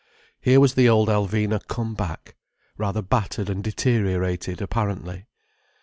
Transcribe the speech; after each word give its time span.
Here 0.39 0.59
was 0.59 0.73
the 0.73 0.89
old 0.89 1.09
Alvina 1.09 1.61
come 1.67 1.93
back, 1.93 2.33
rather 2.75 3.03
battered 3.03 3.51
and 3.51 3.63
deteriorated, 3.63 4.59
apparently. 4.59 5.27